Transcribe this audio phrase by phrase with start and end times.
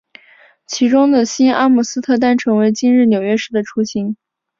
[0.65, 4.17] 其中的新阿姆斯特丹成为今日纽约市的雏形。